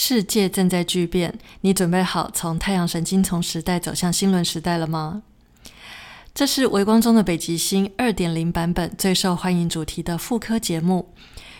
[0.00, 5.24] 世界正在巨变，你准备好从太阳神经丛时代走向新轮时代了吗？
[6.32, 11.12] 这是微光中的北极星二点零版本最受欢迎主题的复刻节目。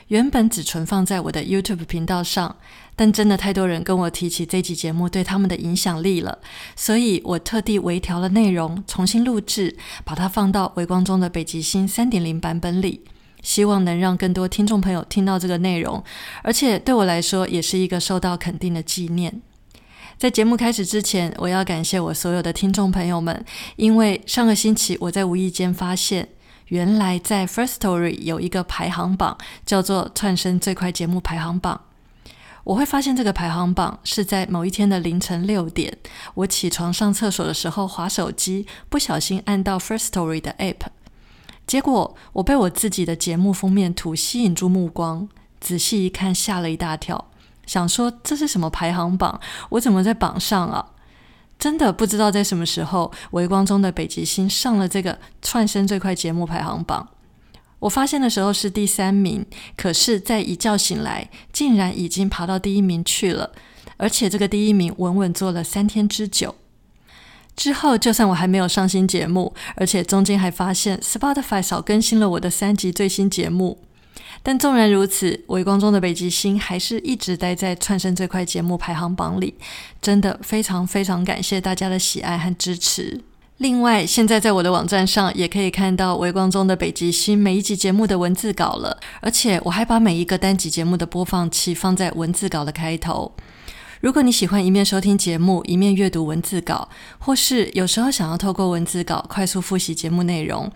[0.06, 2.54] 原本只存放在我的 YouTube 频道上，
[2.94, 6.38] 但真的太多人跟我提起这集节目对他们的影响力了，
[6.76, 13.02] 所以我特地微调了内容，重新录制，把它放到微光中的北极星三点零版本里。
[13.42, 16.02] 希望能让更多听众朋友听到这个内容，
[16.42, 19.40] 而且对我来说也是一个受到肯定的纪念。
[20.16, 23.44] 在节目开始之前，我要感谢我所有的听众朋友们，
[23.76, 26.28] 因为上个星期我在无意间发现，
[26.66, 31.82] 原来在 First Story 有一个排行榜，叫做“串生最快节目排行榜”。
[32.64, 35.96] 我会发现这个排行榜是在某一天的凌晨六点，
[36.34, 40.88] 我起床上厕所的时候划手机，不小心按到 First Story 的 App。
[41.68, 45.28] 结果我被我自己的节目封面图吸引住目光，
[45.60, 47.30] 仔细一看，吓了一大跳，
[47.66, 49.38] 想说这是什么排行榜？
[49.68, 50.92] 我怎么在榜上啊？
[51.58, 57.06] 真的不知道在什么时候，微光中的北极星上了这个串生最快节目排行榜。
[57.80, 59.44] 我发现的时候是第三名，
[59.76, 63.52] 可是，在一觉醒来，竟然已经爬到第一名去了，
[63.98, 66.54] 而且这个第一名稳稳坐了三天之久。
[67.58, 73.76] 之后，就算我还没有上新节目，而且中间还发现 Spotify 少更新了我的三集最新节目，
[74.44, 79.54] 但纵然如此，微光中的北极星还是一直待在串生最快节目排行榜里。
[80.00, 83.20] 真的非常非常感谢大家的喜爱和支持。
[83.56, 93.32] 另外，现在在我的网站上也可以看到微光中的北极星每一集节目的文字稿了，而且我还把每一个单集节目的播放器放在文字稿的开头。
[94.00, 96.88] 如果你喜欢一面收听节目，一面阅读文字稿，
[97.18, 100.70] 或是有时候想要透过文字稿快速复习节目内容，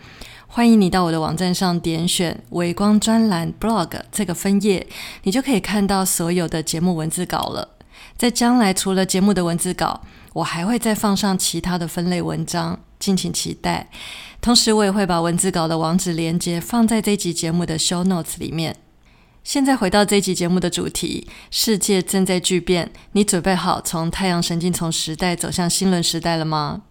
[0.49, 4.85] 欢迎你到我的网站上点选“微光专栏 ”blog 这个分页，
[5.23, 7.77] 你就可以看到所有的节目文字稿了。
[8.17, 10.01] 在将来，除了节目的文字稿，
[10.33, 13.89] 我还会再放上其他的分类文章，敬请期待。
[14.41, 18.75] 同时，我也会把文字稿的网址连接放在这集节目的 show notes 里面。
[19.45, 26.83] 现在回到这集节目的主题：世界正在巨变，你准备好从太阳神经丛时代走向新轮时代了吗？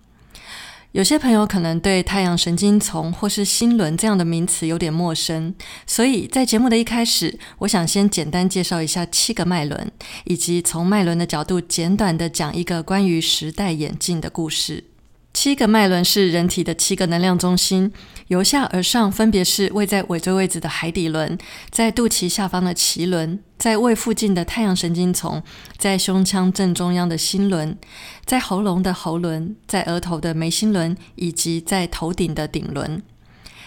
[0.91, 5.55] 有些朋友可能对太阳神经丛或是新轮这样的名词有点陌生，
[5.87, 9.89] 所以在节目的一开始，我想先简单介绍一下七个脉轮，
[10.25, 14.90] 以及从脉轮的角度简短的讲一个关于时代演进的故事。
[15.41, 17.91] 七个脉轮是人体的七个能量中心，
[18.27, 21.35] 由下而上分别是位在尾椎位置的海底轮，
[21.71, 25.41] 在肚脐下方的脐轮，在胃附近的太阳神经丛，
[25.79, 27.75] 在胸腔正中央的心轮，
[28.23, 33.01] 在喉咙的喉轮，在额头的眉心轮，以及在头顶的顶轮。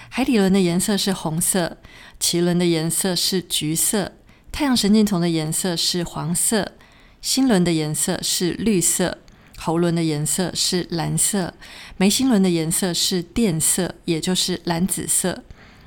[0.08, 1.78] 海底轮的颜色是红色，
[2.20, 4.12] 脐轮的颜色是橘色，
[4.52, 6.74] 太阳神经丛的颜色是黄色，
[7.20, 9.18] 心轮的颜色是绿色。
[9.64, 11.54] 喉轮的颜色是蓝色，
[11.96, 15.42] 眉心轮的颜色是靛色，也就是蓝紫色，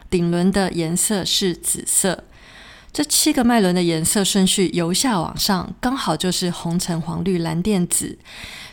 [0.10, 2.24] 顶轮的颜色是紫色。
[2.92, 8.18] 这七个脉轮的颜色顺序由下往上，刚好就是红橙黄绿蓝靛紫。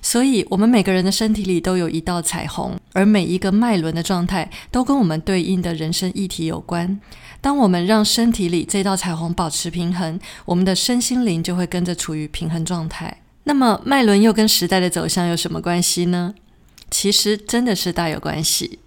[0.01, 6.99] 所以，我们每个人的身体里都有一道彩虹，而每一个脉轮的状态都跟我们对应的人生议题有关。
[7.43, 13.19] 当我们让身体里这道彩虹保持平衡，我们的身心灵就会跟着处于平衡状态。
[13.45, 16.35] 那么脉轮又跟时代的走向有什么关系呢？
[16.91, 18.79] 其实真的是大有关系。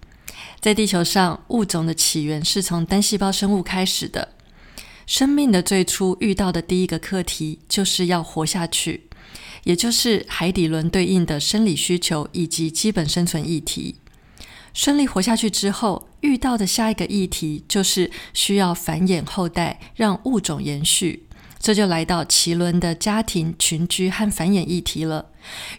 [0.60, 4.34] 在地球上，物种的起源是从单细胞生物开始的。
[5.06, 9.04] 生命的最初遇到的第一个课题就是要活下去，
[9.64, 13.96] 也就是海底轮对应的生理需求以及基本生存议题。
[14.74, 21.27] 顺利活下去之后，遇到的下一个议题就是需要繁衍后代，让物种延续。
[21.58, 25.26] 这就来到奇伦的家庭、群居和繁衍议题了。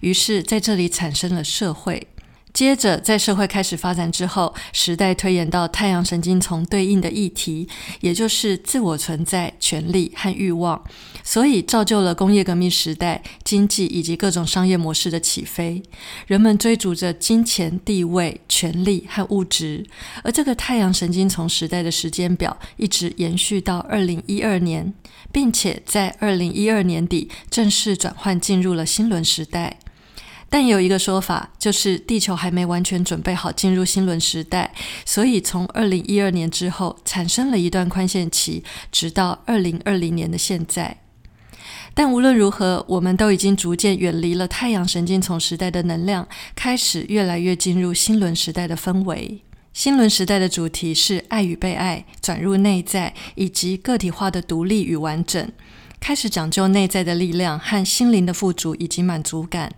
[0.01, 2.07] 于是，在这里产生了社会。
[2.51, 7.69] 接着，在社会开始发展之后，时代推演到太阳神经丛对应的议题，
[8.01, 10.83] 也就是自我存在、权力和欲望，
[11.23, 15.81] 所以造就了工业革命时代经济以及各种商业模式的起飞。
[16.27, 19.85] 人们追逐着金钱、地位、权力和物质，
[20.23, 24.91] 而这个太阳神经丛时代的时间表一直延续到二零一二年，
[25.31, 29.79] 并且在二零一二年底正式转换进入了新轮时代。
[30.49, 34.73] 但有一个说法，就是地球还没完全准备好进入新轮时代，
[35.05, 40.97] 所以从二零一二年之后产生了一段宽限期，直到二零二零年的现在。
[41.93, 49.41] 但无论如何，我们都已经逐渐远离了太阳神经丛时代的能量，开始越来越进入新轮时代的氛围。
[49.73, 55.51] 新轮时代的主题是爱与被爱，转入内在，以及个体化的独立与完整，
[55.99, 59.71] 开始讲究内在的力量和心灵的富足以及满足感。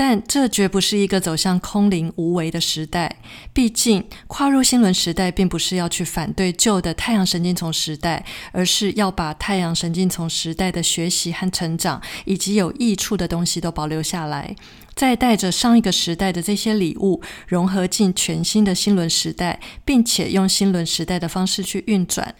[0.00, 3.16] 但这绝不是一个走向空灵无为的时代。
[3.52, 14.56] 毕竟，跨入新轮时代，并不是要去反对旧的太阳神经丛时代，而是要把太阳神经丛时代的学习和成长，以及有益处的东西都保留下来，
[14.94, 22.34] 再带着上一个时代的这些礼物，融合进全新的新轮时代，并且用新轮时代的方式去运转。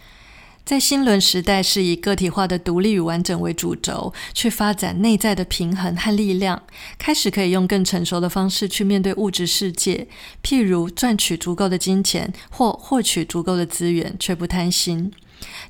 [0.63, 6.61] 在新轮时代，是以个体化的独立与完整为主轴，去发展内在的平衡和力量，
[6.97, 10.07] 开始可以用更成熟的方式去面对物质世界，
[10.41, 15.11] 譬如赚取足够的金钱或获取足够的资源，却不贪心，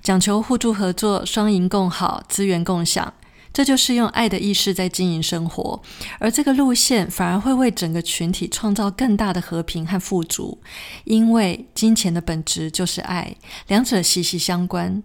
[0.04, 3.14] 讲求互助合作、双赢共好、资源共享。
[3.54, 5.82] 这就是用爱的意识在经营生活，
[6.20, 10.60] 而这个路线反而会为整个群体创造更大的和平和富足，
[11.04, 13.36] 因为金钱的本质就是爱，
[13.68, 15.04] 两者息息相关。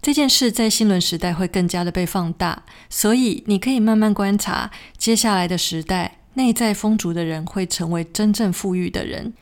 [0.00, 9.32] 这件事在新轮时代会更加的被放大，所以你可以慢慢观察，接下来的时代，内在丰足的人会成为真正富裕的人。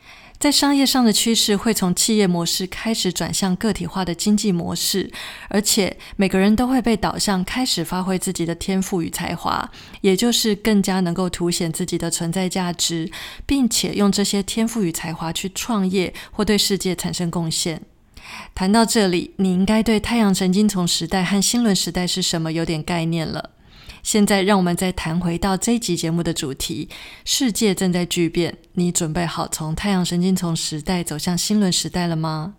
[0.41, 5.11] 在商业上的趋势会从企业模式开始转向个体化的经济模式，
[5.49, 9.69] 而且每个人都会被导向开始发挥自己的天赋与才华，
[10.01, 13.11] 也就是更加能够凸显自己的存在价值，
[13.45, 17.83] 并且用这些天赋与才华去创业或对世界产生贡献。
[18.55, 23.51] 谈到这里，你应该对太阳神经丛时代和新轮时代是什么有点概念了。
[24.03, 26.89] 现在，让我们再谈回到这一集节目的主题：
[27.23, 32.55] 世界正在巨变，你准备好从太阳神经丛时代走向新轮时代了吗？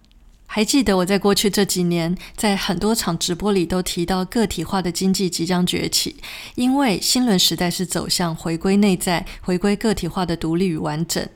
[0.46, 6.16] 还记得我在过去这几年，在很多场直播里都提到，个体化的经济即将崛起，
[6.54, 11.26] 因为新轮时代是走向回归内在、回归个体化的独立与完整，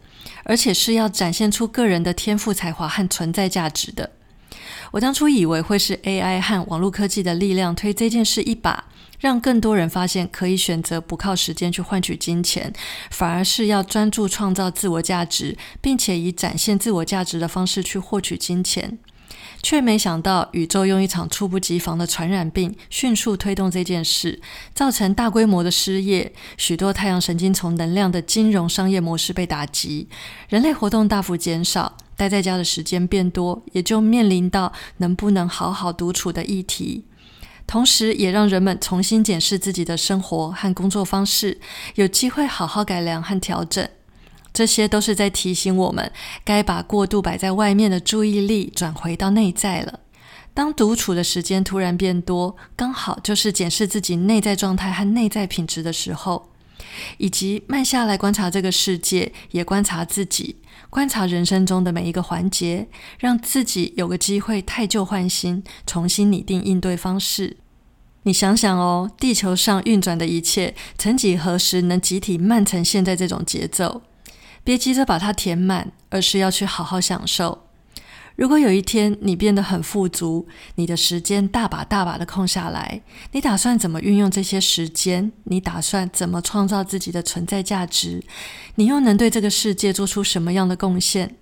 [0.44, 4.11] 而且是要展现出个人的天赋才华和存在价值的。
[4.93, 8.85] 我当初以为会是 AI 和网络科技的力量推这件事一把。
[9.19, 12.73] 让更多人发现可以选择不靠时间去换取金钱，
[13.11, 18.99] 反而是要专注创造自我价值，并且以展现自我价值的方式去获取金钱，
[19.63, 24.41] 却没想到宇宙用一场猝不及防的传染病迅速推动这件事，
[24.75, 30.09] 造成大规模的失业，许多太阳神经丛能量的金融商业模式被打击，
[30.49, 37.05] 人类活动大幅减少，待在家的时间变多，也就面临到能不能好好独处的议题。
[37.67, 41.59] 同时，也让人们重新检视自己的生活和工作方式，
[41.97, 43.89] 有机会好好改良和调整。
[44.53, 46.11] 这些都是在提醒我们，
[46.45, 50.01] 该把过度摆在外面的注意力转回到内在了。
[50.55, 56.49] 当独处的时间突然变多，刚好就是检视自己内在状态和内在品质的时候，
[57.19, 60.57] 以及慢下来观察这个世界，也观察自己，
[60.91, 62.89] 观察人生中的每一个环节，
[63.19, 67.57] 让自己有个机会太旧换新，重新拟定应对方式。
[68.23, 74.03] 你想想哦，地球上运转的一切，曾几何时能集体慢成现在这种节奏？
[74.65, 77.65] 别急着把它填满，而是要去好好享受。
[78.37, 83.00] 如果有一天你变得很富足，你的时间大把大把的空下来，
[83.33, 85.33] 你打算怎么运用这些时间？
[85.45, 88.23] 你打算怎么创造自己的存在价值？
[88.75, 91.35] 你又能对这个世界做出什么样的贡献？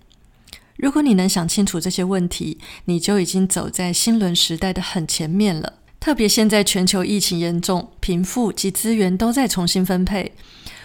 [0.77, 5.75] 如果你能想清楚这些问题，你就已经走在新轮时代的很前面了。
[6.05, 10.35] 特别现在全球疫情严重，贫富及资源都在重新分配，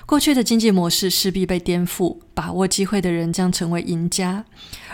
[0.06, 4.46] 过去的经济模式势必被颠覆，把握机会的人将成为赢家。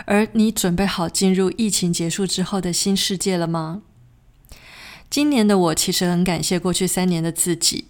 [0.04, 3.82] 而你准备好进入疫情结束之后的新世界了吗？
[5.08, 7.84] 今年的我其实很感谢过去三年的自己，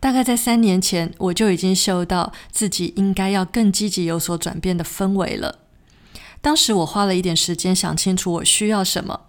[0.00, 5.60] 大概在三年前我就已经嗅到自己应该要更积极有所转变的氛围了。
[6.40, 9.20] 当时我花了一点时间想清楚我需要什么。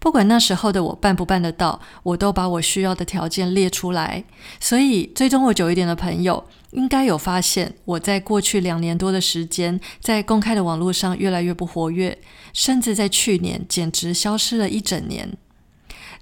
[0.00, 4.24] 不管那时候的我办不办得到，我都把我需要的条件列出来。
[4.58, 12.18] 所以追踪我久一点的朋友，应该有发现我在过去两年多的时间，在公开的网络上越来越不活跃，
[12.54, 15.36] 甚至在去年简直消失了一整年。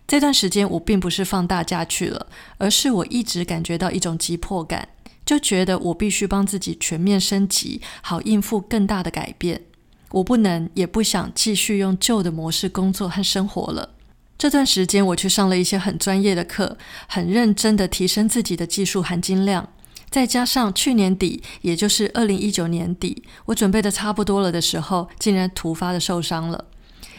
[0.09, 4.89] 这段时间我并不是放大假去了，而是我一直感觉到一种急迫感，
[5.25, 9.63] 就觉得我必须帮自己全面升级，好应付更大的改变。
[10.11, 13.91] 我不能，也不想继续用旧的模式工作和生活了。
[14.39, 19.69] 这段时间，我去上了一些很专业的课，很认真的提升自己的技术含金量，
[20.09, 26.67] 再加上去年底，也就是二零一九年底，我准备的差不多了的时候，竟然突发的受伤了，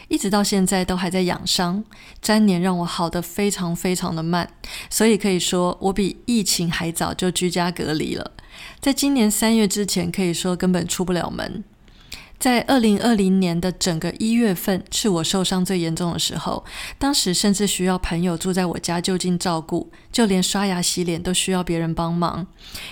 [0.08, 1.84] 一直到现在都还在养伤。
[2.22, 4.50] 粘连让我好的非常非常的慢，
[4.88, 8.32] 所以可以说我比疫情还早就居家隔离了。
[8.80, 11.62] 在今年三月之前，可以说根本出不了门。
[12.40, 16.64] 在二零二零年的整个一月份，是我受伤最严重的时候。
[16.98, 22.46] 当时甚至需要朋友住在我家就近照顾，就连刷牙洗脸都需要别人帮忙。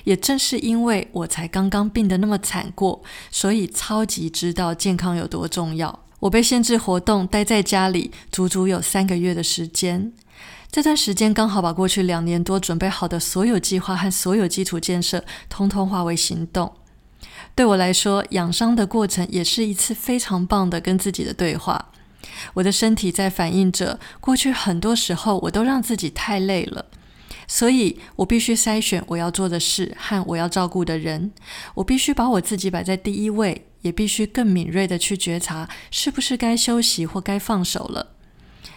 [0.04, 5.98] 也正是因为我才刚刚病得那么惨过，所以超级知道健康有多重要。
[6.20, 10.12] 我被限制活动，待在家里足足有三个月的时间。
[10.70, 16.70] 这段时间刚好把过去两年多准备好的所有计划和所有基础建设，通通化为行动。
[17.58, 21.90] 对我来说，养伤的过程也是一次非常棒的跟自己的对话。
[22.54, 26.86] 我的身体在反映着过去很多时候我都让自己太累了，
[27.48, 31.32] 所以我必须筛选我要做的事和我要照顾的人。
[31.74, 38.12] 我必须把我自己摆在第一位，也必须更敏锐的去觉察是不是该休息或该放手了。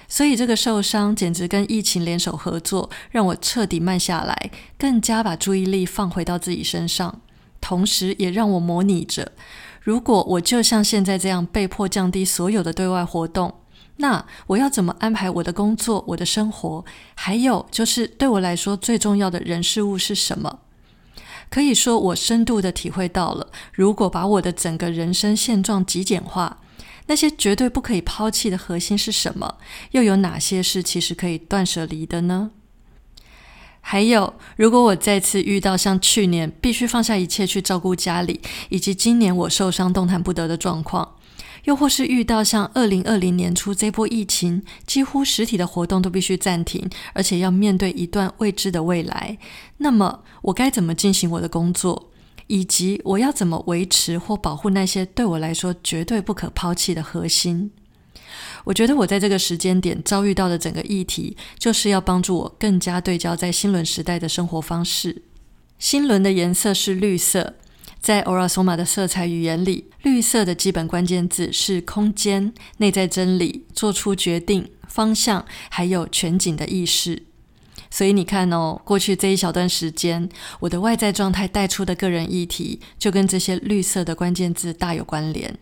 [0.08, 7.22] 所以这个受伤简直跟疫情联手合作，让我彻底慢下来，更加把注意力放回到自己身上。
[7.62, 9.32] 同时，也让我模拟着：
[9.80, 13.54] 如果我就像现在这样被迫降低所有的对外活动，
[13.98, 16.84] 那我要怎么安排我的工作、我的生活？
[17.16, 20.60] 还有就是，对我来说最重要的人事物是什么？
[21.50, 26.62] 可以说，我深度的体会到了：如果把我的整个人生现状极简化，
[27.08, 29.58] 那些绝对不可以抛弃的核心是什么？
[29.92, 32.52] 又有哪些是其实可以断舍离的呢？
[33.84, 41.16] 还有，如果我再次遇到像去年必须放下一切去照顾家里，以及今年我受伤动弹不得的状况，
[41.66, 49.38] 又或是遇到像二零二零年初这波疫情，几乎实体的活动都必须暂停，而且要面对一段未知的未来，
[49.78, 52.12] 那么我该怎么进行我的工作，
[52.48, 57.72] 以及我要怎么维持或保护那些对我来说绝对不可抛弃的核心？
[58.64, 65.24] 我觉得我在这个时间点遭遇到的整个议题，就是要帮助我更加对焦在新轮时代的生活方式。
[65.80, 67.56] 新轮的颜色是绿色，
[68.00, 77.24] 在欧拉索玛的色彩语言里，绿色的基本关键字是空间、内在真理、做出决定、方向，还有全景的意识。
[77.90, 80.30] 所以你看哦，过去这一小段时间，
[80.62, 85.58] 我的外在状态带出的个人议题，就跟这些绿色的关键字大有关联。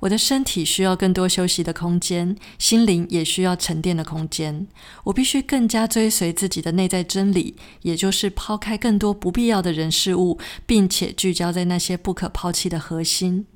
[0.00, 4.66] 我的身体需要更多休息的空间，心灵也需要沉淀的空间。
[5.04, 13.46] 我必须更加追随自己的内在真理，也就是抛开更多不必要的人事物，并且聚焦在那些不可抛弃的核心。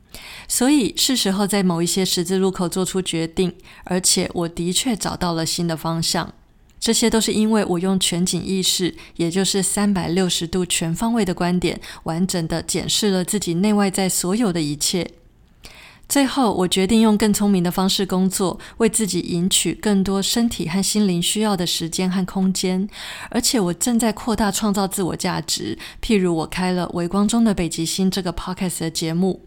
[0.47, 3.53] 所以是时候在某一些十字路口做出决定，
[3.85, 6.33] 而且我的确找到了新的方向。
[6.79, 15.11] 这些都是因为我用全景意识，也就是三百六十度全方位的观点，完整的检视了自己内外在所有的一切。
[16.07, 22.89] 最后，我决定用更聪明的方式工作，为自己赢取更多身体和心灵需要的时间和空间。
[23.31, 25.77] 而且，我正在扩大创造自我价值。
[26.03, 29.41] 譬如，我开了《微光中的北极星》这个 podcast 的节目，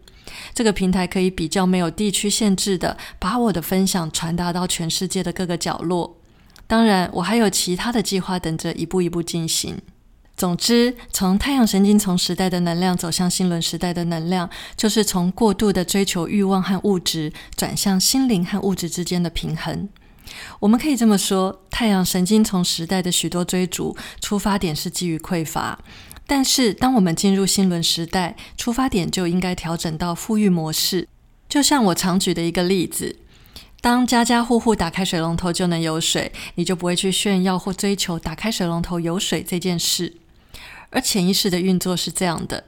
[0.52, 6.18] 这个平台可以比较没有地区限制的，把我的分享传达到全世界的各个角落。
[6.66, 9.78] 当然，我还有其他的计划等着一步一步进行。
[10.38, 19.88] 总之，从太阳神经丛时代的能量走向星轮时代的能量，就是从过度的追求欲望和物质，转向心灵和物质之间的平衡。
[20.60, 25.76] 我们可以这么说：太阳神经丛时代的许多追逐出发点是基于匮乏，
[26.24, 31.08] 但是当我们进入星轮时代，出发点就应该调整到富裕模式。
[31.48, 33.16] 就像我常举的一个例子，
[33.80, 40.14] 当家家户户打开水龙头就能有水，你就不会去炫耀或追求打开水龙头有水这件事。
[40.90, 42.64] 而潜意识的运作是这样的：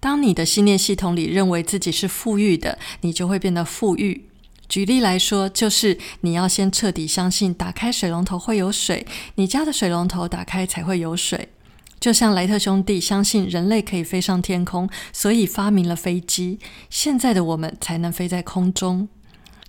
[0.00, 4.26] 当你的信念系统里认为自己是富裕的，你就会变得富裕。
[4.68, 11.48] 举例来说，就是你要先彻底相信打开水龙头会有水，你家的水龙头打开才会有水。
[12.00, 16.58] 就像莱特兄弟相信人类可以飞上天空，所以发明了飞机，
[16.90, 19.08] 现在的我们才能飞在空中。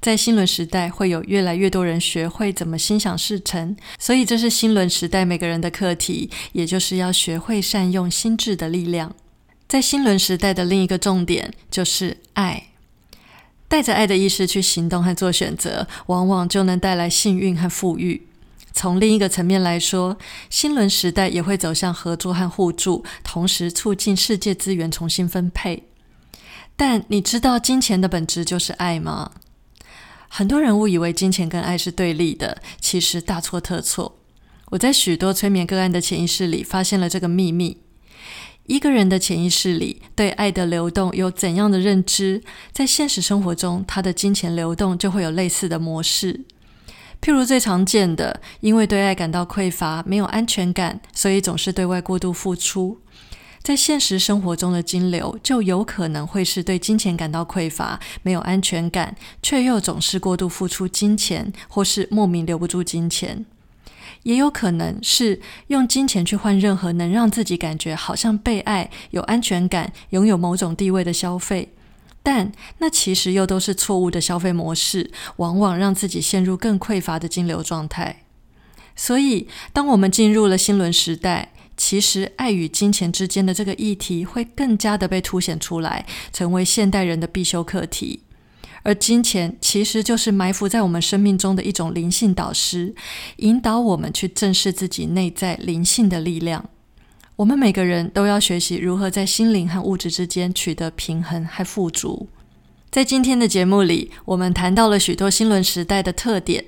[0.05, 9.15] 在新轮时代，会有越来越多人学会怎么心想事成，所以这是新轮时代每个人的课题，也就是要学会善用心智的力量。
[9.67, 12.67] 在新轮时代的另一个重点就是爱，
[13.67, 18.27] 带着爱的意识去行动和做选择，往往就能带来幸运和富裕。
[18.74, 20.19] 从另一个层面来说，
[20.51, 25.81] 新轮时代也会走向合作和互助，同时促进世界资源重新分配。
[26.75, 29.31] 但你知道金钱的本质就是爱吗？
[30.38, 34.18] 很多人误以为金钱跟爱是对立的，其实大错特错。
[34.72, 37.77] 我在许多催眠个案的潜意识里发现了这个秘密：
[38.65, 46.42] 一个人的潜意识里对爱的流动有怎样的认知，在现实生活中，他的金钱流动就会有类似的模式。
[47.22, 53.00] 譬如最常见的，因为对爱感到匮乏、没有安全感，所以总是对外过度付出。
[53.65, 63.43] 在现实生活中的金流，就有可能会是对金钱感到匮乏、没有安全感，却又总是过度付出金钱，或是莫名留不住金钱。
[64.22, 71.74] 也有可能是用金钱去换任何能让自己感觉好像被爱、有安全感、拥有某种地位的消费，
[72.22, 78.22] 但那其实又都是错误的消费模式，往往让自己陷入更匮乏的金流状态。
[78.95, 88.22] 所以，当我们进入了新轮时代，其实爱与金钱之间的这个议题会更加的被凸显出来，成为现代人的必修课题。
[88.84, 92.94] 而金钱其实就是埋伏在我们生命中的一种灵性导师，
[93.38, 96.70] 引导我们去正视自己内在灵性的力量。
[97.36, 102.29] 我们每个人都要学习如何在心灵和物质之间取得平衡和富足。
[102.91, 106.63] 在今天的节目里，我们谈到了许多新轮时代的特点。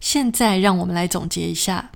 [0.00, 1.90] 现在，让我们来总结一下：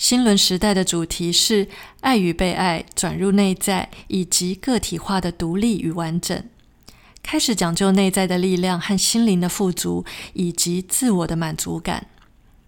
[0.00, 1.68] 新轮时代的主题是
[2.00, 6.42] 爱与被爱，转入内在，以及个体化的独立与完整。
[7.22, 12.06] 开始讲究内在的力量和心灵的富足，以及自我的满足感。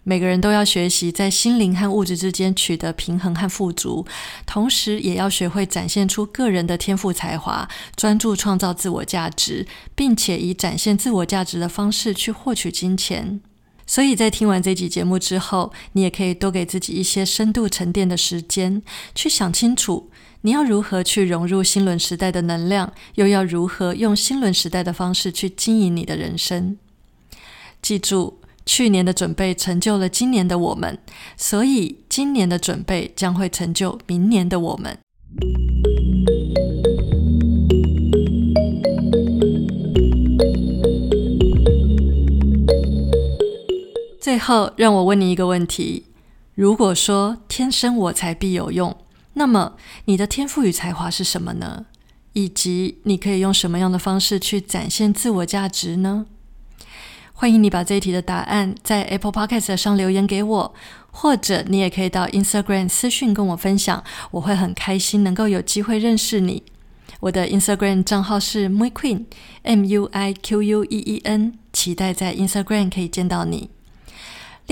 [0.04, 4.06] 每个人都要学习在心灵和物质之间取得平衡和富足，
[4.44, 13.40] 同时也要学会展现出个人的天赋才华，专注创造自我价值，并且以展现自我价值的方式去获取金钱。
[13.92, 18.80] 所以在听完这集节目之后，你也可以多给自己一些深度沉淀的时间，
[19.14, 20.08] 去想清楚。
[20.40, 26.78] 你要如何去融入新轮时代的能量，又要如何用新轮时代的方式去经营你的人生？
[27.82, 30.98] 记住，去年的准备成就了今年的我们，
[31.36, 34.96] 所以今年的准备将会成就明年的我们。
[44.22, 46.06] 最后，让我问你一个问题：
[46.54, 48.96] 如果说天生我材必有用？
[49.32, 51.86] 那么，你的天赋与才华是什么呢？
[52.34, 56.26] 以及你可以用什么样的方式去展现自我价值呢？
[57.32, 60.72] 欢迎你把这一题的答案在 Apple Podcast 上留言给我，
[61.10, 66.62] 或者你也可以到 Instagram 私讯跟我分享，我会很开心能够有机会认识你。
[67.18, 73.70] 我的 Instagram 账号是 Muiqueen，M U I Q U E E N，期待在 Instagram 可以见到你。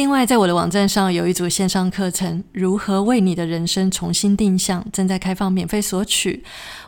[0.01, 6.43] 另外，在我的网站上有一组线上课程，《如何为你的人生重新定向》，正在开放免费索取。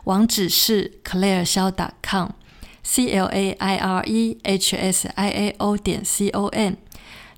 [0.04, 1.70] 网址是 claire 肖
[2.02, 6.78] .com，c l a i r e h s i a o 点 c o n。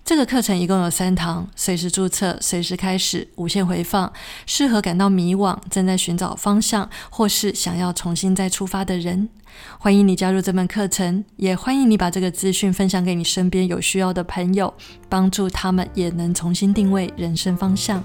[0.04, 4.12] 这个课程一共有三堂，随时注册，随时开始，无限回放，
[4.44, 9.30] 适合感到迷惘、正在寻找方向，或是想要重新再出发的人。
[9.78, 14.74] 欢迎你加入这门课程，也欢迎你把这个资讯分享给你身边有需要的朋友，
[15.08, 18.04] 帮助他们也能重新定位人生方向。